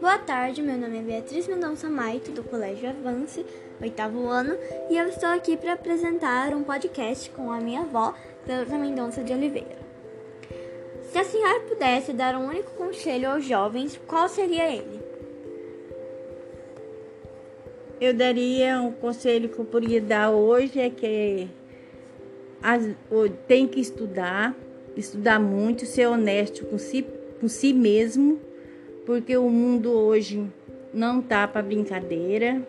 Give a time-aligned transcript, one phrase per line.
[0.00, 3.44] Boa tarde, meu nome é Beatriz Mendonça Maito, do Colégio Avance,
[3.82, 4.56] oitavo ano,
[4.88, 8.14] e eu estou aqui para apresentar um podcast com a minha avó,
[8.46, 9.78] Dona Mendonça de Oliveira.
[11.10, 15.00] Se a senhora pudesse dar um único conselho aos jovens, qual seria ele?
[18.00, 21.48] Eu daria um conselho que eu poderia dar hoje é que
[23.46, 24.54] tem que estudar,
[24.96, 27.06] estudar muito, ser honesto com si,
[27.40, 28.40] com si mesmo
[29.06, 30.44] porque o mundo hoje
[30.92, 32.60] não tá para brincadeira,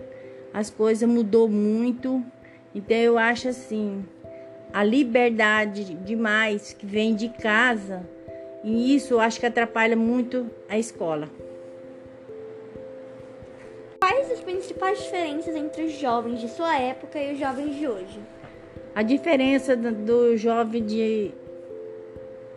[0.54, 2.23] as coisas mudou muito,
[2.73, 4.05] então eu acho assim,
[4.72, 8.08] a liberdade demais que vem de casa,
[8.63, 11.27] e isso eu acho que atrapalha muito a escola.
[13.99, 18.20] Quais as principais diferenças entre os jovens de sua época e os jovens de hoje?
[18.98, 21.30] A diferença do, jovem de,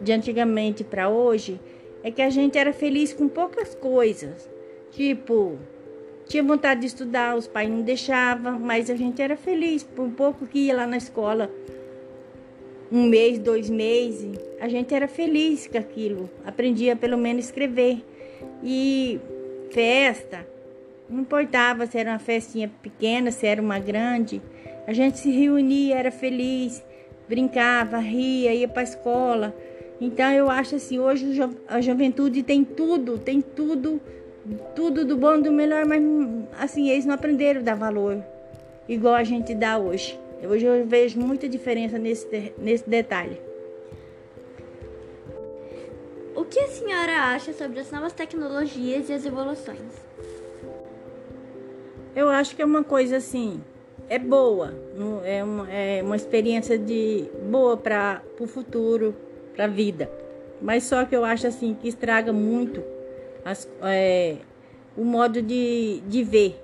[0.01, 1.61] de antigamente para hoje
[2.03, 4.48] é que a gente era feliz com poucas coisas.
[4.91, 5.59] Tipo,
[6.27, 10.11] tinha vontade de estudar, os pais não deixavam, mas a gente era feliz por um
[10.11, 11.51] pouco que ia lá na escola.
[12.91, 16.31] Um mês, dois meses, a gente era feliz com aquilo.
[16.42, 18.03] Aprendia pelo menos escrever.
[18.64, 19.20] E
[19.70, 20.48] festa,
[21.07, 24.41] não importava se era uma festinha pequena, se era uma grande.
[24.86, 26.83] A gente se reunia, era feliz,
[27.28, 29.55] brincava, ria, ia para a escola.
[30.00, 34.01] Então eu acho assim, hoje a juventude tem tudo, tem tudo,
[34.75, 36.03] tudo do bom e do melhor, mas
[36.58, 38.23] assim, eles não aprenderam a dar valor
[38.89, 40.19] igual a gente dá hoje.
[40.42, 43.41] Hoje eu vejo muita diferença nesse, nesse detalhe.
[46.34, 49.78] O que a senhora acha sobre as novas tecnologias e as evoluções?
[52.17, 53.62] Eu acho que é uma coisa assim,
[54.09, 54.75] é boa,
[55.25, 59.15] é uma, é uma experiência de boa para o futuro,
[59.55, 60.11] para a vida.
[60.61, 62.83] Mas só que eu acho assim que estraga muito
[63.45, 64.37] as, é,
[64.97, 66.61] o modo de, de ver.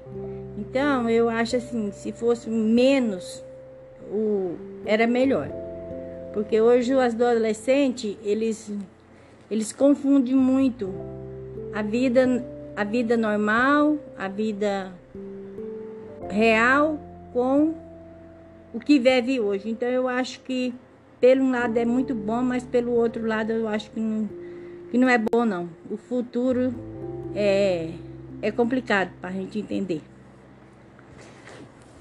[0.58, 3.44] Então eu acho assim, se fosse menos,
[4.10, 5.48] o, era melhor.
[6.32, 8.70] Porque hoje os adolescentes, eles,
[9.50, 10.92] eles confundem muito
[11.72, 12.44] a vida,
[12.74, 14.92] a vida normal, a vida
[16.28, 16.98] real
[17.36, 17.74] com
[18.72, 19.68] o que vive hoje.
[19.68, 20.74] Então eu acho que
[21.20, 24.26] pelo um lado é muito bom, mas pelo outro lado eu acho que não,
[24.90, 25.68] que não é bom não.
[25.90, 26.74] O futuro
[27.34, 27.90] é,
[28.40, 30.00] é complicado para a gente entender.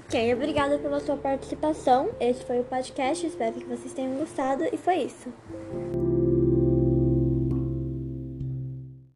[0.06, 2.08] Ok, obrigada pela sua participação.
[2.18, 3.26] Esse foi o podcast.
[3.26, 4.64] Espero que vocês tenham gostado.
[4.72, 5.28] E foi isso.